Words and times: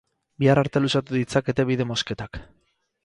Bihar 0.43 0.61
arte 0.61 0.81
luzatu 0.83 1.17
ditzakete 1.19 1.67
bide 1.73 1.87
mozketak. 1.91 2.41